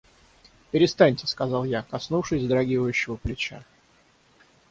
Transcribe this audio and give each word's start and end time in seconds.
—Перестаньте,— 0.71 1.27
сказал 1.27 1.63
я, 1.65 1.83
коснувшись 1.83 2.41
вздрагивающего 2.41 3.17
плеча. 3.17 3.63